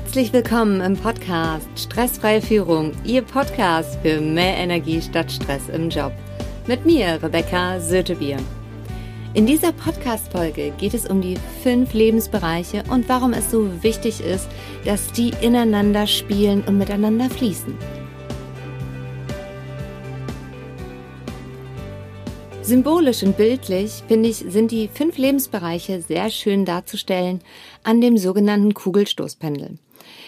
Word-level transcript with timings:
Herzlich 0.00 0.32
willkommen 0.32 0.80
im 0.80 0.96
Podcast 0.96 1.66
Stressfreie 1.74 2.40
Führung, 2.40 2.92
Ihr 3.04 3.20
Podcast 3.20 3.98
für 4.00 4.20
mehr 4.20 4.56
Energie 4.56 5.02
statt 5.02 5.30
Stress 5.30 5.68
im 5.68 5.90
Job. 5.90 6.12
Mit 6.68 6.86
mir, 6.86 7.20
Rebecca 7.20 7.80
Sötebier. 7.80 8.38
In 9.34 9.44
dieser 9.44 9.72
Podcast-Folge 9.72 10.72
geht 10.78 10.94
es 10.94 11.04
um 11.04 11.20
die 11.20 11.36
fünf 11.64 11.94
Lebensbereiche 11.94 12.84
und 12.88 13.08
warum 13.08 13.32
es 13.32 13.50
so 13.50 13.82
wichtig 13.82 14.20
ist, 14.20 14.48
dass 14.84 15.10
die 15.10 15.32
ineinander 15.40 16.06
spielen 16.06 16.62
und 16.62 16.78
miteinander 16.78 17.28
fließen. 17.28 17.76
Symbolisch 22.62 23.24
und 23.24 23.36
bildlich, 23.36 24.04
finde 24.06 24.28
ich, 24.28 24.44
sind 24.48 24.70
die 24.70 24.88
fünf 24.88 25.18
Lebensbereiche 25.18 26.02
sehr 26.02 26.30
schön 26.30 26.64
darzustellen 26.64 27.40
an 27.82 28.00
dem 28.00 28.16
sogenannten 28.16 28.74
Kugelstoßpendel. 28.74 29.78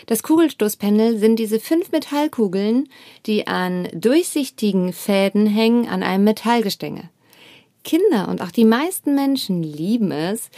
Das 0.06 0.22
Kugelstoßpendel 0.22 1.18
sind 1.18 1.36
diese 1.36 1.60
fünf 1.60 1.92
Metallkugeln, 1.92 2.88
die 3.26 3.46
an 3.46 3.88
durchsichtigen 3.92 4.92
Fäden 4.92 5.46
hängen 5.46 5.88
an 5.88 6.02
einem 6.02 6.24
Metallgestänge. 6.24 7.10
Kinder 7.84 8.28
und 8.28 8.42
auch 8.42 8.50
die 8.50 8.64
meisten 8.64 9.14
Menschen 9.14 9.62
lieben 9.62 10.12
es, 10.12 10.50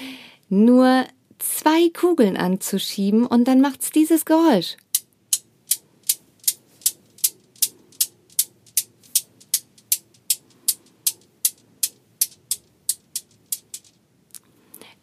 nur 0.49 1.05
zwei 1.39 1.89
Kugeln 1.91 2.37
anzuschieben 2.37 3.27
und 3.27 3.47
dann 3.47 3.61
macht's 3.61 3.91
dieses 3.91 4.25
Geräusch. 4.25 4.77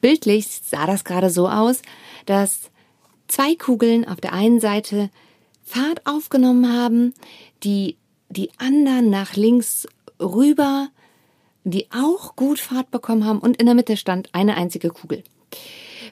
Bildlich 0.02 0.48
sah 0.63 0.86
das 0.86 1.04
gerade 1.04 1.30
so 1.30 1.49
aus, 1.49 1.82
dass 2.26 2.69
zwei 3.30 3.56
Kugeln 3.56 4.06
auf 4.06 4.20
der 4.20 4.34
einen 4.34 4.60
Seite 4.60 5.10
Fahrt 5.64 6.06
aufgenommen 6.06 6.72
haben, 6.72 7.13
die 7.63 7.96
die 8.30 8.52
anderen 8.58 9.10
nach 9.10 9.36
links 9.36 9.88
rüber, 10.20 10.90
die 11.63 11.88
auch 11.91 12.36
gut 12.36 12.60
Fahrt 12.60 12.91
bekommen 12.91 13.26
haben 13.26 13.40
und 13.40 13.58
in 13.58 13.66
der 13.66 13.76
Mitte 13.76 13.98
stand 13.98 14.30
eine 14.34 14.58
einzige 14.58 14.90
Kugel. 14.90 15.24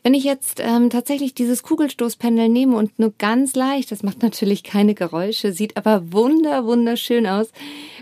Wenn 0.04 0.14
ich 0.14 0.24
jetzt 0.24 0.60
ähm, 0.60 0.90
tatsächlich 0.90 1.34
dieses 1.34 1.64
Kugelstoßpendel 1.64 2.50
nehme 2.50 2.78
und 2.78 3.00
nur 3.00 3.14
ganz 3.18 3.56
leicht, 3.56 3.92
das 3.92 4.04
macht 4.04 4.22
natürlich 4.22 4.64
keine 4.64 4.94
Geräusche, 4.94 5.52
sieht 5.52 5.76
aber 5.76 6.14
wunder, 6.14 6.66
wunderschön 6.66 7.26
aus, 7.28 7.48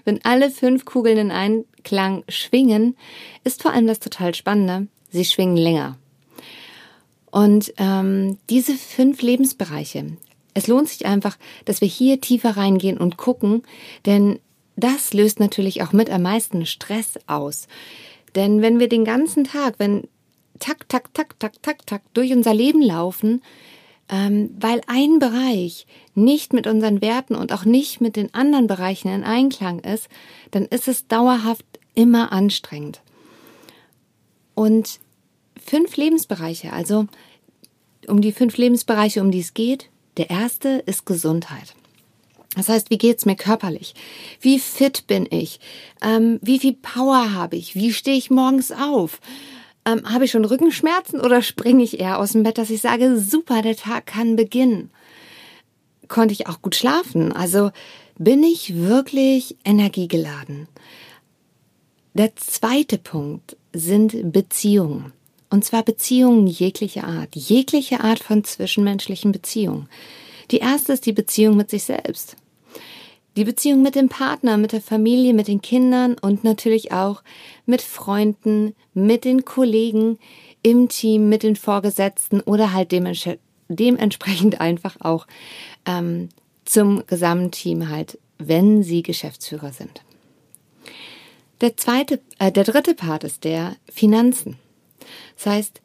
wenn 0.03 0.23
alle 0.23 0.51
fünf 0.51 0.85
Kugeln 0.85 1.17
in 1.17 1.31
Einklang 1.31 2.23
schwingen, 2.27 2.95
ist 3.43 3.61
vor 3.61 3.71
allem 3.71 3.87
das 3.87 3.99
total 3.99 4.35
Spannende 4.35 4.87
sie 5.15 5.25
schwingen 5.25 5.57
länger. 5.57 5.97
Und 7.35 7.73
ähm, 7.75 8.37
diese 8.49 8.75
fünf 8.75 9.21
Lebensbereiche, 9.21 10.05
es 10.53 10.67
lohnt 10.67 10.87
sich 10.87 11.05
einfach, 11.05 11.37
dass 11.65 11.81
wir 11.81 11.87
hier 11.89 12.21
tiefer 12.21 12.55
reingehen 12.55 12.97
und 12.97 13.17
gucken, 13.17 13.63
denn 14.05 14.39
das 14.77 15.13
löst 15.13 15.41
natürlich 15.41 15.83
auch 15.83 15.91
mit 15.91 16.09
am 16.09 16.21
meisten 16.21 16.65
Stress 16.65 17.19
aus. 17.27 17.67
Denn 18.35 18.61
wenn 18.61 18.79
wir 18.79 18.87
den 18.87 19.03
ganzen 19.03 19.43
Tag, 19.43 19.75
wenn 19.79 20.07
tak, 20.59 20.87
tak, 20.87 21.13
tak, 21.13 21.37
tak, 21.37 21.61
tak, 21.61 21.85
tak 21.85 22.01
durch 22.13 22.31
unser 22.31 22.53
Leben 22.53 22.81
laufen, 22.81 23.41
ähm, 24.07 24.51
weil 24.57 24.79
ein 24.87 25.19
Bereich 25.19 25.87
nicht 26.13 26.53
mit 26.53 26.67
unseren 26.67 27.01
Werten 27.01 27.35
und 27.35 27.51
auch 27.51 27.65
nicht 27.65 27.99
mit 27.99 28.15
den 28.15 28.33
anderen 28.33 28.67
Bereichen 28.67 29.09
in 29.09 29.25
Einklang 29.25 29.79
ist, 29.79 30.07
dann 30.51 30.63
ist 30.63 30.87
es 30.87 31.09
dauerhaft 31.09 31.65
immer 31.95 32.31
anstrengend. 32.31 33.01
Und 34.53 35.01
fünf 35.65 35.97
Lebensbereiche, 35.97 36.71
also 36.71 37.07
um 38.07 38.21
die 38.21 38.31
fünf 38.31 38.57
Lebensbereiche, 38.57 39.21
um 39.21 39.31
die 39.31 39.39
es 39.39 39.53
geht. 39.53 39.89
Der 40.17 40.29
erste 40.29 40.83
ist 40.85 41.05
Gesundheit. 41.05 41.75
Das 42.55 42.69
heißt, 42.69 42.89
wie 42.89 42.97
geht's 42.97 43.25
mir 43.25 43.35
körperlich? 43.35 43.95
Wie 44.39 44.59
fit 44.59 45.07
bin 45.07 45.27
ich? 45.29 45.59
Ähm, 46.01 46.39
wie 46.41 46.59
viel 46.59 46.73
Power 46.73 47.33
habe 47.33 47.57
ich? 47.57 47.75
Wie 47.75 47.91
stehe 47.91 48.17
ich 48.17 48.31
morgens 48.31 48.71
auf? 48.71 49.19
Ähm, 49.85 50.09
habe 50.09 50.25
ich 50.25 50.31
schon 50.31 50.45
Rückenschmerzen 50.45 51.19
oder 51.19 51.41
springe 51.41 51.83
ich 51.83 51.99
eher 51.99 52.17
aus 52.17 52.31
dem 52.31 52.43
Bett, 52.43 52.57
dass 52.57 52.69
ich 52.69 52.81
sage, 52.81 53.19
super, 53.19 53.61
der 53.61 53.75
Tag 53.75 54.05
kann 54.05 54.37
beginnen? 54.37 54.89
Konnte 56.07 56.33
ich 56.33 56.47
auch 56.47 56.61
gut 56.61 56.75
schlafen? 56.75 57.33
Also 57.33 57.71
bin 58.17 58.43
ich 58.43 58.75
wirklich 58.75 59.57
energiegeladen? 59.65 60.67
Der 62.13 62.33
zweite 62.37 62.97
Punkt 62.97 63.57
sind 63.73 64.31
Beziehungen. 64.31 65.11
Und 65.55 65.63
zwar 65.63 65.83
Beziehungen 65.83 66.47
jeglicher 66.47 67.05
Art, 67.05 67.33
jegliche 67.33 68.01
Art 68.01 68.19
von 68.19 68.43
zwischenmenschlichen 68.43 69.31
Beziehungen. 69.31 69.87
Die 70.51 70.57
erste 70.57 70.91
ist 70.91 71.05
die 71.05 71.13
Beziehung 71.13 71.55
mit 71.55 71.69
sich 71.69 71.85
selbst. 71.85 72.35
Die 73.37 73.45
Beziehung 73.45 73.81
mit 73.81 73.95
dem 73.95 74.09
Partner, 74.09 74.57
mit 74.57 74.73
der 74.73 74.81
Familie, 74.81 75.33
mit 75.33 75.47
den 75.47 75.61
Kindern 75.61 76.17
und 76.19 76.43
natürlich 76.43 76.91
auch 76.91 77.23
mit 77.65 77.81
Freunden, 77.81 78.75
mit 78.93 79.23
den 79.23 79.45
Kollegen 79.45 80.19
im 80.61 80.89
Team, 80.89 81.29
mit 81.29 81.41
den 81.41 81.55
Vorgesetzten 81.55 82.41
oder 82.41 82.73
halt 82.73 82.91
dementsprechend 82.91 84.59
einfach 84.59 84.97
auch 84.99 85.25
ähm, 85.85 86.27
zum 86.65 87.07
Gesamtteam 87.07 87.87
halt, 87.87 88.19
wenn 88.39 88.83
sie 88.83 89.03
Geschäftsführer 89.03 89.71
sind. 89.71 90.01
Der 91.61 91.77
zweite, 91.77 92.19
äh, 92.39 92.51
der 92.51 92.65
dritte 92.65 92.93
Part 92.93 93.23
ist 93.23 93.45
der 93.45 93.77
Finanzen. 93.89 94.57
Das 95.35 95.45
heißt, 95.45 95.81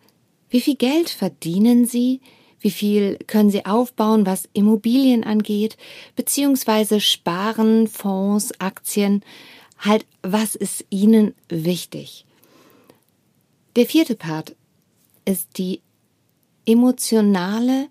wie 0.48 0.60
viel 0.60 0.76
Geld 0.76 1.10
verdienen 1.10 1.86
Sie? 1.86 2.20
Wie 2.60 2.70
viel 2.70 3.16
können 3.26 3.50
Sie 3.50 3.64
aufbauen, 3.64 4.26
was 4.26 4.48
Immobilien 4.52 5.24
angeht? 5.24 5.76
Beziehungsweise 6.16 7.00
sparen, 7.00 7.88
Fonds, 7.88 8.52
Aktien? 8.60 9.22
Halt, 9.78 10.04
was 10.22 10.54
ist 10.54 10.84
Ihnen 10.90 11.34
wichtig? 11.48 12.26
Der 13.76 13.86
vierte 13.86 14.14
Part 14.14 14.56
ist 15.24 15.56
die 15.56 15.80
emotionale 16.66 17.88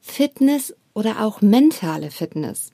Fitness 0.00 0.74
oder 0.94 1.22
auch 1.24 1.42
mentale 1.42 2.10
Fitness. 2.10 2.70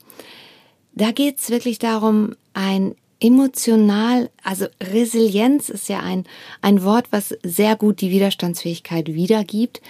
Da 0.94 1.10
geht 1.10 1.38
es 1.38 1.50
wirklich 1.50 1.78
darum, 1.78 2.36
ein 2.52 2.94
emotional, 3.22 4.31
also 4.43 4.66
Resilienz 4.83 5.69
ist 5.69 5.88
ja 5.88 6.00
ein, 6.00 6.25
ein 6.60 6.83
Wort, 6.83 7.06
was 7.12 7.37
sehr 7.44 7.77
gut 7.77 8.00
die 8.00 8.10
Widerstandsfähigkeit 8.10 9.15
wiedergibt, 9.15 9.81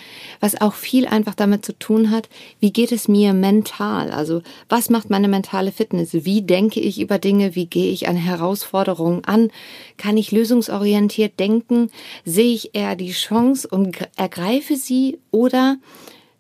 was 0.41 0.61
auch 0.61 0.75
viel 0.75 1.07
einfach 1.07 1.35
damit 1.35 1.65
zu 1.65 1.73
tun 1.79 2.11
hat, 2.11 2.29
wie 2.61 2.73
geht 2.73 2.93
es 2.93 3.09
mir 3.09 3.33
mental, 3.33 4.11
also 4.11 4.43
was 4.69 4.91
macht 4.91 5.09
meine 5.09 5.29
mentale 5.29 5.73
Fitness, 5.73 6.11
wie 6.13 6.43
denke 6.43 6.81
ich 6.81 7.01
über 7.01 7.19
Dinge, 7.19 7.55
wie 7.55 7.67
gehe 7.67 7.91
ich 7.91 8.07
an 8.07 8.17
Herausforderungen 8.17 9.25
an, 9.25 9.51
kann 9.97 10.19
ich 10.19 10.31
lösungsorientiert 10.31 11.41
denken, 11.41 11.91
sehe 12.27 12.53
ich 12.53 12.75
eher 12.75 12.97
die 12.97 13.13
Chance 13.13 13.67
und 13.67 13.97
ergreife 14.17 14.77
sie 14.77 15.19
oder 15.31 15.79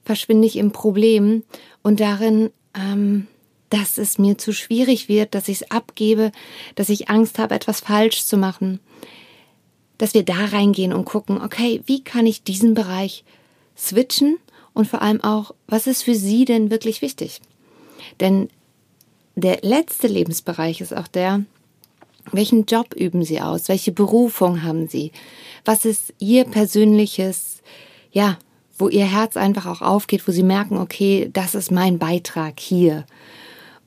verschwinde 0.05 0.47
ich 0.47 0.57
im 0.57 0.73
Problem? 0.73 1.43
Und 1.83 2.01
darin, 2.01 2.51
ähm, 2.75 3.29
dass 3.73 3.97
es 3.97 4.19
mir 4.19 4.37
zu 4.37 4.53
schwierig 4.53 5.09
wird, 5.09 5.35
dass 5.35 5.49
ich 5.49 5.63
es 5.63 5.71
abgebe, 5.71 6.31
dass 6.75 6.91
ich 6.91 7.09
Angst 7.09 7.39
habe, 7.39 7.55
etwas 7.55 7.81
falsch 7.81 8.27
zu 8.27 8.37
machen. 8.37 8.81
Dass 9.97 10.13
wir 10.13 10.25
da 10.25 10.45
reingehen 10.45 10.93
und 10.93 11.07
gucken, 11.07 11.41
okay, 11.41 11.81
wie 11.87 12.05
kann 12.05 12.27
ich 12.27 12.43
diesen 12.43 12.75
Bereich 12.75 13.25
switchen 13.75 14.37
und 14.75 14.89
vor 14.89 15.01
allem 15.01 15.23
auch, 15.23 15.55
was 15.69 15.87
ist 15.87 16.03
für 16.03 16.15
Sie 16.15 16.45
denn 16.45 16.71
wirklich 16.71 17.01
wichtig? 17.01 17.41
Denn 18.21 18.51
der 19.37 19.61
letzte 19.63 20.07
Lebensbereich 20.07 20.83
ist 20.83 20.95
auch 20.95 21.09
der, 21.09 21.43
welchen 22.31 22.67
Job 22.67 22.95
üben 22.95 23.25
Sie 23.25 23.41
aus? 23.41 23.71
Welche 23.71 23.93
Berufung 23.93 24.63
haben 24.63 24.87
Sie? 24.87 25.13
Was 25.65 25.87
ist 25.87 26.13
Ihr 26.19 26.45
persönliches, 26.45 27.63
ja, 28.13 28.39
wo 28.77 28.91
Ihr 28.91 29.07
Herz 29.07 29.39
einfach 29.39 29.65
auch 29.65 29.81
aufgeht, 29.81 30.29
wo 30.29 30.33
Sie 30.33 30.43
merken, 30.43 30.77
okay, 30.77 31.31
das 31.33 31.55
ist 31.55 31.71
mein 31.71 31.99
Beitrag 31.99 32.61
hier. 32.61 33.07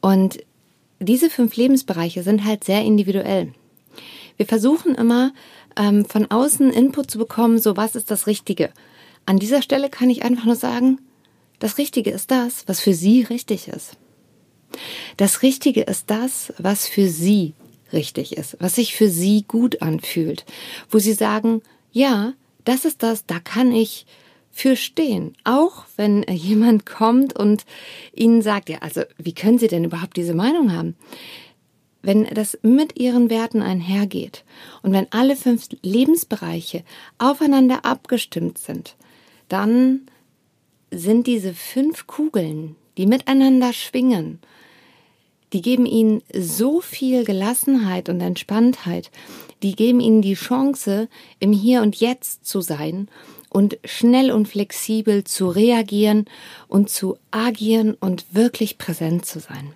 Und 0.05 0.37
diese 0.99 1.31
fünf 1.31 1.55
Lebensbereiche 1.55 2.21
sind 2.21 2.45
halt 2.45 2.63
sehr 2.63 2.83
individuell. 2.83 3.55
Wir 4.37 4.45
versuchen 4.45 4.93
immer 4.93 5.33
ähm, 5.75 6.05
von 6.05 6.29
außen 6.29 6.69
Input 6.69 7.09
zu 7.09 7.17
bekommen, 7.17 7.57
so 7.57 7.75
was 7.75 7.95
ist 7.95 8.11
das 8.11 8.27
Richtige. 8.27 8.69
An 9.25 9.39
dieser 9.39 9.63
Stelle 9.63 9.89
kann 9.89 10.11
ich 10.11 10.23
einfach 10.23 10.45
nur 10.45 10.57
sagen, 10.57 10.99
das 11.57 11.79
Richtige 11.79 12.11
ist 12.11 12.29
das, 12.29 12.67
was 12.67 12.81
für 12.81 12.93
Sie 12.93 13.23
richtig 13.23 13.67
ist. 13.67 13.97
Das 15.17 15.41
Richtige 15.41 15.81
ist 15.81 16.11
das, 16.11 16.53
was 16.59 16.87
für 16.87 17.07
Sie 17.07 17.55
richtig 17.91 18.37
ist, 18.37 18.57
was 18.59 18.75
sich 18.75 18.93
für 18.93 19.09
Sie 19.09 19.43
gut 19.47 19.81
anfühlt, 19.81 20.45
wo 20.91 20.99
Sie 20.99 21.13
sagen, 21.13 21.63
ja, 21.91 22.33
das 22.63 22.85
ist 22.85 23.01
das, 23.01 23.25
da 23.25 23.39
kann 23.39 23.71
ich 23.71 24.05
für 24.55 24.77
stehen. 24.77 25.35
Auch 25.43 25.83
wenn 25.97 26.23
jemand 26.23 26.85
kommt 26.85 27.37
und 27.37 27.65
ihnen 28.15 28.41
sagt, 28.41 28.69
ja, 28.69 28.77
also 28.79 29.01
wie 29.17 29.33
können 29.33 29.59
Sie 29.59 29.67
denn 29.67 29.83
überhaupt 29.83 30.15
diese 30.15 30.33
Meinung 30.33 30.71
haben? 30.71 30.95
Wenn 32.01 32.23
das 32.23 32.57
mit 32.61 32.97
Ihren 32.97 33.29
Werten 33.29 33.61
einhergeht 33.61 34.45
und 34.81 34.93
wenn 34.93 35.11
alle 35.11 35.35
fünf 35.35 35.67
Lebensbereiche 35.81 36.83
aufeinander 37.17 37.83
abgestimmt 37.83 38.57
sind, 38.57 38.95
dann 39.49 40.07
sind 40.89 41.27
diese 41.27 41.53
fünf 41.53 42.07
Kugeln, 42.07 42.77
die 42.97 43.07
miteinander 43.07 43.73
schwingen, 43.73 44.39
die 45.51 45.61
geben 45.61 45.85
ihnen 45.85 46.21
so 46.33 46.79
viel 46.79 47.25
Gelassenheit 47.25 48.07
und 48.07 48.21
Entspanntheit, 48.21 49.11
die 49.63 49.75
geben 49.75 49.99
ihnen 49.99 50.21
die 50.21 50.35
Chance, 50.35 51.09
im 51.39 51.51
Hier 51.51 51.81
und 51.81 51.97
Jetzt 51.97 52.45
zu 52.45 52.61
sein 52.61 53.09
und 53.49 53.77
schnell 53.85 54.31
und 54.31 54.47
flexibel 54.47 55.23
zu 55.23 55.47
reagieren 55.47 56.25
und 56.67 56.89
zu 56.89 57.17
agieren 57.31 57.95
und 57.99 58.25
wirklich 58.31 58.77
präsent 58.77 59.25
zu 59.25 59.39
sein. 59.39 59.73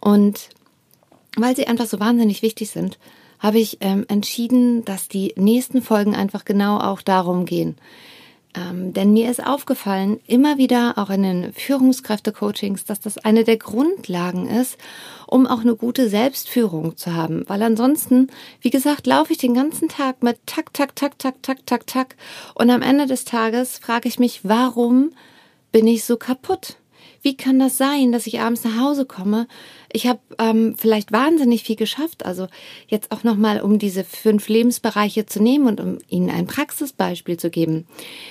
Und 0.00 0.50
weil 1.36 1.56
sie 1.56 1.66
einfach 1.66 1.86
so 1.86 2.00
wahnsinnig 2.00 2.42
wichtig 2.42 2.70
sind, 2.70 2.98
habe 3.38 3.58
ich 3.58 3.78
ähm, 3.80 4.04
entschieden, 4.08 4.84
dass 4.84 5.08
die 5.08 5.34
nächsten 5.36 5.82
Folgen 5.82 6.14
einfach 6.14 6.44
genau 6.44 6.78
auch 6.78 7.02
darum 7.02 7.44
gehen. 7.44 7.76
Ähm, 8.56 8.92
denn 8.92 9.12
mir 9.12 9.30
ist 9.30 9.44
aufgefallen, 9.44 10.20
immer 10.26 10.56
wieder 10.56 10.94
auch 10.96 11.10
in 11.10 11.22
den 11.22 11.52
Führungskräfte-Coachings, 11.52 12.84
dass 12.84 13.00
das 13.00 13.18
eine 13.18 13.44
der 13.44 13.58
Grundlagen 13.58 14.48
ist, 14.48 14.78
um 15.26 15.46
auch 15.46 15.60
eine 15.60 15.76
gute 15.76 16.08
Selbstführung 16.08 16.96
zu 16.96 17.14
haben. 17.14 17.44
Weil 17.48 17.62
ansonsten, 17.62 18.28
wie 18.60 18.70
gesagt, 18.70 19.06
laufe 19.06 19.32
ich 19.32 19.38
den 19.38 19.54
ganzen 19.54 19.88
Tag 19.88 20.22
mit 20.22 20.38
Tak, 20.46 20.72
Tak, 20.72 20.96
Tak, 20.96 21.18
Tak, 21.18 21.42
Tak, 21.42 21.66
Tak, 21.66 21.86
Tak. 21.86 22.16
Und 22.54 22.70
am 22.70 22.82
Ende 22.82 23.06
des 23.06 23.24
Tages 23.24 23.78
frage 23.78 24.08
ich 24.08 24.18
mich, 24.18 24.40
warum 24.44 25.12
bin 25.72 25.86
ich 25.86 26.04
so 26.04 26.16
kaputt? 26.16 26.76
Wie 27.26 27.36
kann 27.36 27.58
das 27.58 27.76
sein, 27.76 28.12
dass 28.12 28.28
ich 28.28 28.38
abends 28.38 28.62
nach 28.62 28.78
Hause 28.78 29.04
komme? 29.04 29.48
Ich 29.92 30.06
habe 30.06 30.20
ähm, 30.38 30.76
vielleicht 30.78 31.10
wahnsinnig 31.10 31.64
viel 31.64 31.74
geschafft. 31.74 32.24
Also 32.24 32.46
jetzt 32.86 33.10
auch 33.10 33.24
nochmal, 33.24 33.62
um 33.62 33.80
diese 33.80 34.04
fünf 34.04 34.46
Lebensbereiche 34.46 35.26
zu 35.26 35.42
nehmen 35.42 35.66
und 35.66 35.80
um 35.80 35.98
Ihnen 36.08 36.30
ein 36.30 36.46
Praxisbeispiel 36.46 37.36
zu 37.36 37.50
geben. 37.50 37.88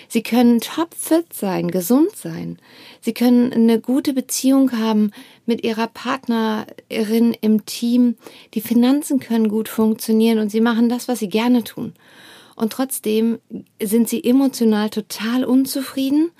Sie 0.07 0.23
können 0.23 0.61
topfit 0.61 1.33
sein, 1.33 1.71
gesund 1.71 2.15
sein. 2.15 2.57
Sie 3.01 3.13
können 3.13 3.51
eine 3.51 3.81
gute 3.81 4.13
Beziehung 4.13 4.71
haben 4.71 5.11
mit 5.45 5.65
Ihrer 5.65 5.87
Partnerin 5.87 7.35
im 7.41 7.65
Team. 7.65 8.15
Die 8.53 8.61
Finanzen 8.61 9.19
können 9.19 9.49
gut 9.49 9.67
funktionieren 9.67 10.39
und 10.39 10.51
Sie 10.51 10.61
machen 10.61 10.87
das, 10.87 11.09
was 11.09 11.19
Sie 11.19 11.27
gerne 11.27 11.65
tun. 11.65 11.95
Und 12.55 12.71
trotzdem 12.71 13.39
sind 13.83 14.07
Sie 14.07 14.23
emotional 14.23 14.89
total 14.89 15.43
unzufrieden 15.43 16.31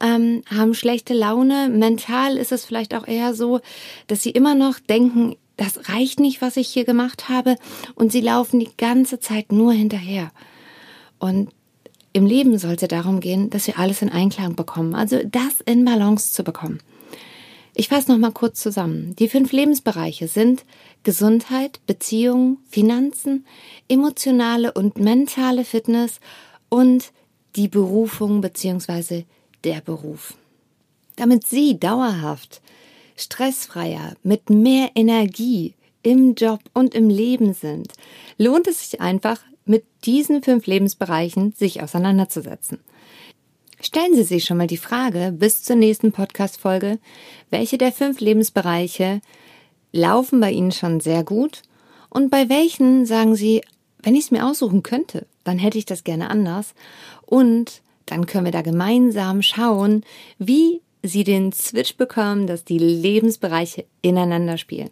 ähm, 0.00 0.42
haben 0.50 0.74
schlechte 0.74 1.14
Laune. 1.14 1.68
Mental 1.68 2.36
ist 2.36 2.52
es 2.52 2.64
vielleicht 2.64 2.94
auch 2.94 3.06
eher 3.06 3.34
so, 3.34 3.60
dass 4.06 4.22
sie 4.22 4.30
immer 4.30 4.54
noch 4.54 4.78
denken, 4.78 5.36
das 5.56 5.88
reicht 5.90 6.20
nicht, 6.20 6.40
was 6.40 6.56
ich 6.56 6.68
hier 6.68 6.84
gemacht 6.84 7.28
habe. 7.28 7.56
Und 7.94 8.10
sie 8.12 8.22
laufen 8.22 8.60
die 8.60 8.70
ganze 8.76 9.20
Zeit 9.20 9.52
nur 9.52 9.72
hinterher. 9.72 10.32
Und 11.18 11.50
im 12.12 12.26
Leben 12.26 12.58
soll 12.58 12.74
es 12.74 12.80
ja 12.80 12.88
darum 12.88 13.20
gehen, 13.20 13.50
dass 13.50 13.66
wir 13.66 13.78
alles 13.78 14.02
in 14.02 14.08
Einklang 14.08 14.56
bekommen. 14.56 14.94
Also 14.94 15.20
das 15.24 15.60
in 15.64 15.84
Balance 15.84 16.32
zu 16.32 16.42
bekommen. 16.42 16.80
Ich 17.74 17.88
fasse 17.88 18.10
nochmal 18.10 18.32
kurz 18.32 18.60
zusammen. 18.60 19.14
Die 19.16 19.28
fünf 19.28 19.52
Lebensbereiche 19.52 20.28
sind 20.28 20.64
Gesundheit, 21.02 21.80
Beziehungen, 21.86 22.58
Finanzen, 22.68 23.46
emotionale 23.88 24.72
und 24.72 24.98
mentale 24.98 25.64
Fitness 25.64 26.20
und 26.68 27.12
die 27.54 27.68
Berufung 27.68 28.40
bzw 28.40 29.24
der 29.64 29.80
Beruf. 29.80 30.34
Damit 31.16 31.46
Sie 31.46 31.78
dauerhaft 31.78 32.60
stressfreier, 33.16 34.14
mit 34.22 34.50
mehr 34.50 34.90
Energie 34.94 35.74
im 36.02 36.34
Job 36.34 36.60
und 36.72 36.94
im 36.94 37.10
Leben 37.10 37.52
sind, 37.52 37.92
lohnt 38.38 38.66
es 38.66 38.90
sich 38.90 39.00
einfach, 39.00 39.40
mit 39.66 39.84
diesen 40.04 40.42
fünf 40.42 40.66
Lebensbereichen 40.66 41.52
sich 41.52 41.82
auseinanderzusetzen. 41.82 42.78
Stellen 43.80 44.14
Sie 44.14 44.24
sich 44.24 44.44
schon 44.44 44.56
mal 44.56 44.66
die 44.66 44.76
Frage 44.76 45.32
bis 45.32 45.62
zur 45.62 45.76
nächsten 45.76 46.12
Podcast-Folge, 46.12 46.98
welche 47.50 47.78
der 47.78 47.92
fünf 47.92 48.20
Lebensbereiche 48.20 49.20
laufen 49.92 50.40
bei 50.40 50.50
Ihnen 50.50 50.72
schon 50.72 51.00
sehr 51.00 51.24
gut 51.24 51.62
und 52.08 52.30
bei 52.30 52.48
welchen 52.48 53.06
sagen 53.06 53.36
Sie, 53.36 53.62
wenn 54.02 54.14
ich 54.14 54.24
es 54.24 54.30
mir 54.30 54.46
aussuchen 54.46 54.82
könnte, 54.82 55.26
dann 55.44 55.58
hätte 55.58 55.78
ich 55.78 55.86
das 55.86 56.04
gerne 56.04 56.30
anders 56.30 56.74
und 57.26 57.82
dann 58.06 58.26
können 58.26 58.44
wir 58.44 58.52
da 58.52 58.62
gemeinsam 58.62 59.42
schauen, 59.42 60.04
wie 60.38 60.80
sie 61.02 61.24
den 61.24 61.52
Switch 61.52 61.96
bekommen, 61.96 62.46
dass 62.46 62.64
die 62.64 62.78
Lebensbereiche 62.78 63.86
ineinander 64.02 64.58
spielen. 64.58 64.90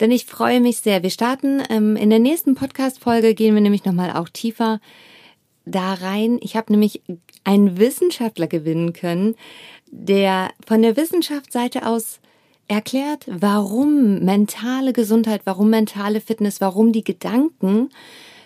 Denn 0.00 0.10
ich 0.10 0.26
freue 0.26 0.60
mich 0.60 0.78
sehr. 0.78 1.02
Wir 1.02 1.10
starten 1.10 1.62
ähm, 1.70 1.96
in 1.96 2.10
der 2.10 2.18
nächsten 2.18 2.54
Podcast-Folge, 2.54 3.34
gehen 3.34 3.54
wir 3.54 3.62
nämlich 3.62 3.84
nochmal 3.84 4.12
auch 4.12 4.28
tiefer 4.28 4.80
da 5.64 5.94
rein. 5.94 6.38
Ich 6.42 6.56
habe 6.56 6.72
nämlich 6.72 7.02
einen 7.44 7.78
Wissenschaftler 7.78 8.46
gewinnen 8.46 8.92
können, 8.92 9.36
der 9.86 10.50
von 10.66 10.82
der 10.82 10.96
Wissenschaftsseite 10.96 11.86
aus 11.86 12.20
erklärt, 12.68 13.24
warum 13.26 14.20
mentale 14.20 14.92
Gesundheit, 14.92 15.42
warum 15.44 15.70
mentale 15.70 16.20
Fitness, 16.20 16.60
warum 16.60 16.92
die 16.92 17.04
Gedanken 17.04 17.88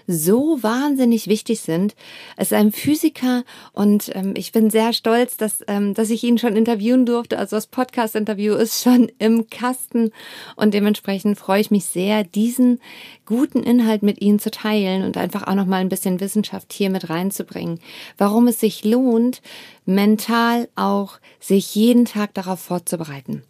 so 0.07 0.63
wahnsinnig 0.63 1.27
wichtig 1.27 1.61
sind. 1.61 1.95
Es 2.37 2.49
ist 2.49 2.59
ein 2.59 2.73
Physiker 2.73 3.45
und 3.73 4.11
ähm, 4.15 4.35
ich 4.37 4.53
bin 4.53 4.71
sehr 4.71 4.93
stolz, 4.93 5.37
dass, 5.37 5.65
ähm, 5.67 5.95
dass 5.95 6.11
ich 6.11 6.23
ihn 6.25 6.39
schon 6.39 6.57
interviewen 6.57 7.07
durfte. 7.07 7.39
Also 7.39 7.57
das 7.57 7.67
Podcast-Interview 7.67 8.55
ist 8.55 8.83
schon 8.83 9.11
im 9.19 9.49
Kasten 9.49 10.11
und 10.57 10.75
dementsprechend 10.75 11.39
freue 11.39 11.61
ich 11.61 11.71
mich 11.71 11.85
sehr, 11.85 12.25
diesen 12.25 12.81
guten 13.27 13.63
Inhalt 13.63 14.03
mit 14.03 14.21
Ihnen 14.21 14.39
zu 14.39 14.51
teilen 14.51 15.05
und 15.05 15.17
einfach 15.17 15.47
auch 15.47 15.55
noch 15.55 15.67
mal 15.67 15.81
ein 15.81 15.89
bisschen 15.89 16.21
Wissenschaft 16.21 16.73
hier 16.73 16.91
mit 16.91 17.09
reinzubringen. 17.09 17.81
Warum 18.19 18.49
es 18.49 18.61
sich 18.61 18.85
lohnt, 18.85 19.43
mental 19.87 20.69
auch 20.77 21.19
sich 21.41 21.75
jeden 21.75 22.05
Tag 22.05 22.35
darauf 22.35 22.61
vorzubereiten. 22.61 23.43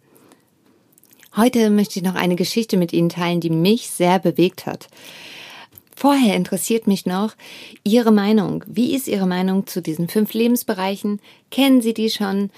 Heute 1.35 1.71
möchte 1.71 1.97
ich 1.97 2.05
noch 2.05 2.13
eine 2.13 2.35
Geschichte 2.35 2.77
mit 2.77 2.93
Ihnen 2.93 3.09
teilen, 3.09 3.41
die 3.41 3.49
mich 3.49 3.89
sehr 3.89 4.19
bewegt 4.19 4.67
hat. 4.67 4.87
Vorher 5.95 6.35
interessiert 6.35 6.87
mich 6.87 7.05
noch 7.05 7.33
Ihre 7.83 8.11
Meinung. 8.11 8.63
Wie 8.67 8.95
ist 8.95 9.07
Ihre 9.07 9.27
Meinung 9.27 9.67
zu 9.67 9.81
diesen 9.81 10.07
fünf 10.07 10.33
Lebensbereichen? 10.33 11.19
Kennen 11.51 11.81
Sie 11.81 11.93
die 11.93 12.09
schon? 12.09 12.49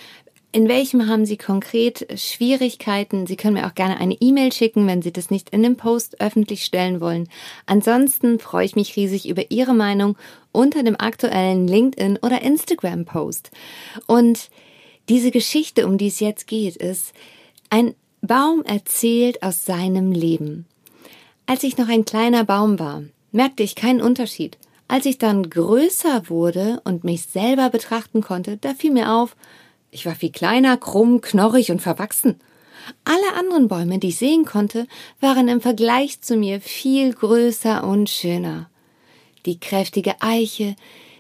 In 0.52 0.70
welchem 0.70 1.10
haben 1.10 1.26
Sie 1.26 1.36
konkret 1.36 2.08
Schwierigkeiten? 2.18 3.28
Sie 3.28 3.36
können 3.36 3.56
mir 3.56 3.68
auch 3.68 3.76
gerne 3.76 4.00
eine 4.00 4.16
E-Mail 4.22 4.54
schicken, 4.54 4.88
wenn 4.88 5.02
Sie 5.02 5.12
das 5.12 5.30
nicht 5.30 5.50
in 5.50 5.64
dem 5.64 5.76
Post 5.76 6.22
öffentlich 6.22 6.64
stellen 6.64 7.02
wollen. 7.02 7.28
Ansonsten 7.66 8.40
freue 8.40 8.66
ich 8.66 8.78
mich 8.78 8.96
riesig 8.96 9.28
über 9.28 9.52
Ihre 9.52 9.74
Meinung 9.74 10.16
unter 10.54 10.82
dem 10.82 10.96
aktuellen 10.98 11.68
LinkedIn 11.68 12.20
oder 12.22 12.42
Instagram 12.42 13.04
Post. 13.04 13.52
Und 14.08 14.50
diese 15.10 15.30
Geschichte, 15.30 15.86
um 15.86 15.98
die 15.98 16.08
es 16.08 16.22
jetzt 16.22 16.48
geht, 16.48 16.78
ist, 16.78 17.14
ein 17.70 17.94
Baum 18.22 18.64
erzählt 18.64 19.44
aus 19.44 19.66
seinem 19.66 20.14
Leben. 20.14 20.66
Als 21.48 21.64
ich 21.64 21.78
noch 21.78 21.90
ein 21.90 22.06
kleiner 22.06 22.46
Baum 22.46 22.80
war, 22.80 23.04
merkte 23.36 23.64
ich 23.64 23.76
keinen 23.76 24.02
Unterschied. 24.02 24.58
Als 24.88 25.06
ich 25.06 25.18
dann 25.18 25.50
größer 25.50 26.30
wurde 26.30 26.82
und 26.86 27.04
mich 27.04 27.24
selber 27.24 27.70
betrachten 27.70 28.22
konnte, 28.22 28.58
da 28.58 28.74
fiel 28.74 28.92
mir 28.92 29.12
auf, 29.12 29.36
ich 29.92 30.06
war 30.06 30.16
viel 30.16 30.32
kleiner, 30.32 30.78
krumm, 30.78 31.22
knorrig 31.22 31.72
und 31.72 31.82
verwachsen. 31.82 32.40
Alle 33.04 33.38
anderen 33.38 33.68
Bäume, 33.68 34.00
die 34.00 34.10
ich 34.10 34.18
sehen 34.18 34.46
konnte, 34.46 34.88
waren 35.20 35.48
im 35.48 35.60
Vergleich 35.60 36.22
zu 36.22 36.38
mir 36.38 36.62
viel 36.62 37.14
größer 37.14 37.84
und 37.84 38.10
schöner. 38.10 38.70
Die 39.46 39.60
kräftige 39.60 40.22
Eiche, 40.22 40.76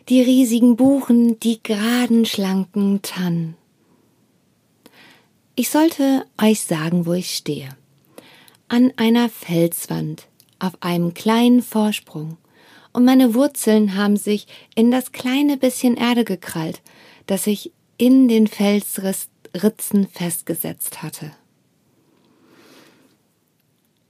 die 0.09 0.21
riesigen 0.21 0.75
Buchen, 0.75 1.39
die 1.39 1.61
geraden, 1.61 2.25
schlanken 2.25 3.01
Tannen. 3.01 3.55
Ich 5.55 5.69
sollte 5.69 6.25
euch 6.41 6.61
sagen, 6.61 7.05
wo 7.05 7.13
ich 7.13 7.35
stehe. 7.35 7.69
An 8.67 8.93
einer 8.97 9.29
Felswand, 9.29 10.27
auf 10.59 10.73
einem 10.81 11.13
kleinen 11.13 11.61
Vorsprung, 11.61 12.37
und 12.93 13.03
meine 13.03 13.33
Wurzeln 13.33 13.95
haben 13.95 14.15
sich 14.15 14.47
in 14.73 14.89
das 14.89 15.11
kleine 15.11 15.57
bisschen 15.57 15.97
Erde 15.97 16.23
gekrallt, 16.23 16.81
das 17.27 17.43
sich 17.43 17.73
in 17.97 18.29
den 18.29 18.47
Felsritzen 18.47 20.07
festgesetzt 20.07 21.03
hatte. 21.03 21.31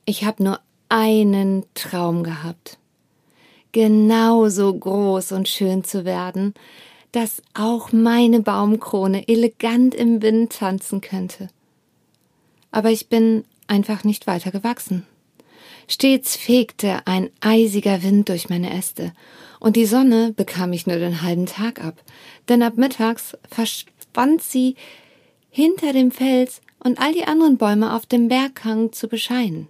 Ich 0.05 0.23
habe 0.23 0.43
nur 0.43 0.59
einen 0.87 1.65
Traum 1.73 2.23
gehabt, 2.23 2.77
genauso 3.71 4.71
groß 4.71 5.31
und 5.31 5.49
schön 5.49 5.83
zu 5.83 6.05
werden, 6.05 6.53
dass 7.11 7.41
auch 7.55 7.91
meine 7.91 8.41
Baumkrone 8.41 9.27
elegant 9.27 9.95
im 9.95 10.21
Wind 10.21 10.53
tanzen 10.53 11.01
könnte. 11.01 11.47
Aber 12.71 12.91
ich 12.91 13.09
bin 13.09 13.45
einfach 13.65 14.03
nicht 14.03 14.27
weiter 14.27 14.51
gewachsen. 14.51 15.07
Stets 15.87 16.35
fegte 16.35 17.05
ein 17.05 17.29
eisiger 17.41 18.01
Wind 18.03 18.29
durch 18.29 18.49
meine 18.49 18.73
Äste, 18.73 19.13
und 19.59 19.75
die 19.75 19.85
Sonne 19.85 20.33
bekam 20.33 20.73
ich 20.73 20.85
nur 20.87 20.97
den 20.97 21.21
halben 21.21 21.45
Tag 21.45 21.83
ab, 21.83 22.03
denn 22.49 22.61
ab 22.61 22.77
mittags 22.77 23.37
verschwand 23.49 24.41
sie 24.41 24.75
hinter 25.49 25.93
dem 25.93 26.11
Fels 26.11 26.61
und 26.83 26.99
all 26.99 27.13
die 27.13 27.25
anderen 27.25 27.57
Bäume 27.57 27.93
auf 27.93 28.05
dem 28.05 28.27
Berghang 28.27 28.91
zu 28.91 29.07
bescheinen. 29.07 29.67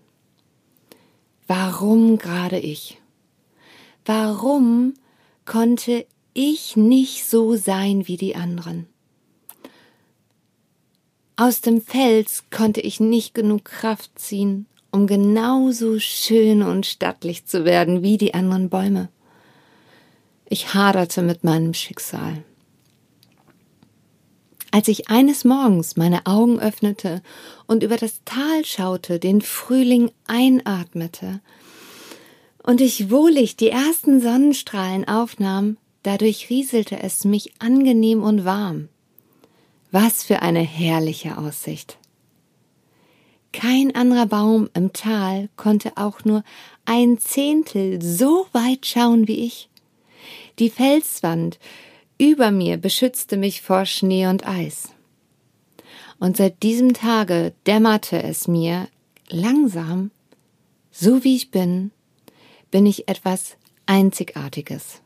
Warum 1.48 2.18
gerade 2.18 2.60
ich? 2.60 3.00
Warum 4.04 4.96
konnte 5.46 6.06
ich 6.34 6.76
nicht 6.76 7.26
so 7.26 7.56
sein 7.56 8.08
wie 8.08 8.18
die 8.18 8.36
anderen? 8.36 8.88
Aus 11.38 11.62
dem 11.62 11.82
Fels 11.82 12.46
konnte 12.50 12.82
ich 12.82 13.00
nicht 13.00 13.34
genug 13.34 13.66
Kraft 13.66 14.18
ziehen, 14.18 14.68
um 14.96 15.08
genauso 15.08 16.00
schön 16.00 16.64
und 16.64 16.86
stattlich 16.86 17.46
zu 17.46 17.66
werden 17.66 18.02
wie 18.02 18.18
die 18.18 18.34
anderen 18.34 18.70
Bäume. 18.70 19.10
Ich 20.48 20.74
haderte 20.74 21.22
mit 21.22 21.44
meinem 21.44 21.74
Schicksal. 21.74 22.44
Als 24.72 24.88
ich 24.88 25.10
eines 25.10 25.44
Morgens 25.44 25.98
meine 25.98 26.26
Augen 26.26 26.60
öffnete 26.60 27.22
und 27.68 27.84
über 27.84 27.98
das 27.98 28.22
Tal 28.24 28.64
schaute, 28.64 29.20
den 29.20 29.42
Frühling 29.42 30.12
einatmete 30.28 31.42
und 32.64 32.80
ich 32.80 33.12
wohlig 33.12 33.58
die 33.58 33.70
ersten 33.70 34.22
Sonnenstrahlen 34.22 35.08
aufnahm, 35.08 35.76
dadurch 36.04 36.50
rieselte 36.50 37.04
es 37.04 37.26
mich 37.26 37.54
angenehm 37.60 38.24
und 38.24 38.46
warm. 38.46 38.88
Was 39.92 40.24
für 40.24 40.42
eine 40.42 40.62
herrliche 40.62 41.38
Aussicht. 41.38 41.98
Kein 43.56 43.96
anderer 43.96 44.26
Baum 44.26 44.70
im 44.74 44.92
Tal 44.92 45.48
konnte 45.56 45.94
auch 45.96 46.26
nur 46.26 46.44
ein 46.84 47.18
Zehntel 47.20 48.02
so 48.02 48.48
weit 48.52 48.86
schauen 48.86 49.30
wie 49.30 49.46
ich. 49.46 49.70
Die 50.60 50.70
Felswand 50.70 51.58
über 52.18 52.52
mir 52.52 52.76
beschützte 52.76 53.38
mich 53.38 53.62
vor 53.62 53.86
Schnee 53.86 54.28
und 54.28 54.46
Eis. 54.46 54.90
Und 56.20 56.36
seit 56.36 56.64
diesem 56.64 56.94
Tage 56.94 57.54
dämmerte 57.66 58.22
es 58.22 58.50
mir 58.50 58.90
langsam, 59.30 60.12
so 60.92 61.24
wie 61.24 61.38
ich 61.38 61.50
bin, 61.50 61.92
bin 62.72 62.86
ich 62.86 63.08
etwas 63.08 63.56
Einzigartiges. 63.86 65.02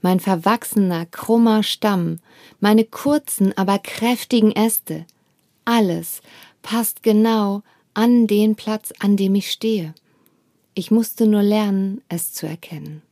Mein 0.00 0.20
verwachsener, 0.20 1.04
krummer 1.04 1.62
Stamm, 1.62 2.20
meine 2.60 2.84
kurzen, 2.84 3.54
aber 3.58 3.78
kräftigen 3.78 4.52
Äste, 4.52 5.04
alles 5.66 6.22
passt 6.62 7.02
genau 7.02 7.62
an 7.94 8.26
den 8.26 8.56
Platz, 8.56 8.92
an 9.00 9.16
dem 9.16 9.34
ich 9.34 9.50
stehe. 9.50 9.94
Ich 10.74 10.90
musste 10.90 11.26
nur 11.26 11.42
lernen, 11.42 12.00
es 12.08 12.32
zu 12.32 12.46
erkennen. 12.46 13.02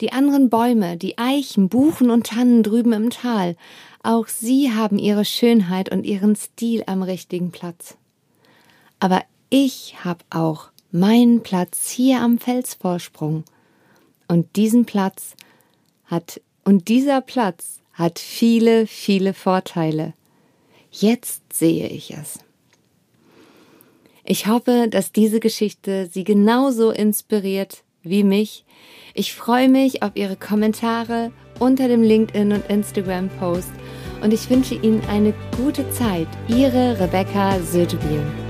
Die 0.00 0.12
anderen 0.12 0.50
Bäume, 0.50 0.96
die 0.96 1.18
Eichen, 1.18 1.68
Buchen 1.68 2.10
und 2.10 2.26
Tannen 2.26 2.62
drüben 2.62 2.92
im 2.92 3.10
Tal, 3.10 3.56
auch 4.02 4.28
sie 4.28 4.72
haben 4.72 4.98
ihre 4.98 5.24
Schönheit 5.24 5.90
und 5.90 6.04
ihren 6.04 6.36
Stil 6.36 6.82
am 6.86 7.02
richtigen 7.02 7.50
Platz. 7.50 7.96
Aber 8.98 9.22
ich 9.50 9.96
habe 10.04 10.24
auch 10.30 10.70
meinen 10.90 11.42
Platz 11.42 11.90
hier 11.90 12.20
am 12.20 12.38
Felsvorsprung. 12.38 13.44
Und 14.28 14.56
diesen 14.56 14.84
Platz 14.84 15.34
hat, 16.06 16.40
und 16.64 16.88
dieser 16.88 17.20
Platz 17.20 17.80
hat 17.92 18.18
viele, 18.18 18.86
viele 18.86 19.34
Vorteile. 19.34 20.14
Jetzt 20.96 21.52
sehe 21.52 21.88
ich 21.88 22.12
es. 22.12 22.38
Ich 24.24 24.46
hoffe, 24.46 24.86
dass 24.88 25.10
diese 25.10 25.40
Geschichte 25.40 26.08
Sie 26.10 26.22
genauso 26.22 26.90
inspiriert 26.92 27.82
wie 28.02 28.22
mich. 28.22 28.64
Ich 29.12 29.34
freue 29.34 29.68
mich 29.68 30.04
auf 30.04 30.12
Ihre 30.14 30.36
Kommentare 30.36 31.32
unter 31.58 31.88
dem 31.88 32.02
LinkedIn 32.02 32.52
und 32.52 32.70
Instagram 32.70 33.28
Post 33.40 33.72
und 34.22 34.32
ich 34.32 34.48
wünsche 34.48 34.76
Ihnen 34.76 35.02
eine 35.08 35.34
gute 35.56 35.90
Zeit. 35.90 36.28
Ihre 36.48 36.98
Rebecca 37.00 37.60
Sötebiel. 37.60 38.43